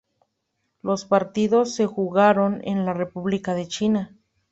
[0.81, 4.17] Los partidos se jugaron en la República de China.